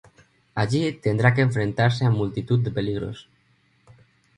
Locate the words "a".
2.05-2.09